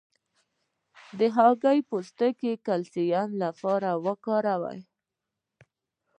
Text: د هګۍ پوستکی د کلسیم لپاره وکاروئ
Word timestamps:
د 1.19 1.21
هګۍ 1.35 1.79
پوستکی 1.89 2.51
د 2.57 2.61
کلسیم 2.65 3.29
لپاره 3.43 3.89
وکاروئ 4.05 4.79